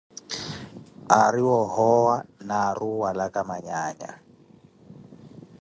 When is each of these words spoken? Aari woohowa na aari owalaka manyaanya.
Aari 1.19 1.41
woohowa 1.47 2.15
na 2.47 2.55
aari 2.65 2.81
owalaka 2.93 3.39
manyaanya. 3.49 4.11